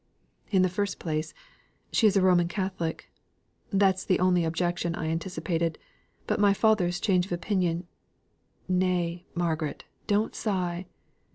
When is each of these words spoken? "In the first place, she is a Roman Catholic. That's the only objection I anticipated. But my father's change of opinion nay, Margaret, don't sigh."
"In 0.49 0.63
the 0.63 0.67
first 0.67 0.97
place, 0.97 1.31
she 1.91 2.07
is 2.07 2.17
a 2.17 2.23
Roman 2.23 2.47
Catholic. 2.47 3.11
That's 3.71 4.03
the 4.03 4.19
only 4.19 4.43
objection 4.43 4.95
I 4.95 5.09
anticipated. 5.09 5.77
But 6.25 6.39
my 6.39 6.55
father's 6.55 6.99
change 6.99 7.27
of 7.27 7.31
opinion 7.31 7.85
nay, 8.67 9.27
Margaret, 9.35 9.83
don't 10.07 10.33
sigh." 10.33 10.87